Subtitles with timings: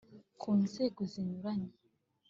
[0.39, 1.71] ku nzego zinyuranye